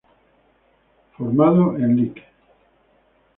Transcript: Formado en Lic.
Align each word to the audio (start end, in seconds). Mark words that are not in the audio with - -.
Formado 1.15 1.75
en 1.77 1.95
Lic. 1.95 2.23